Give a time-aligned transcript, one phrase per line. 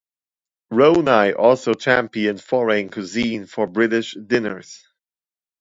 [0.73, 4.83] Ronay also championed foreign cuisine for British diners.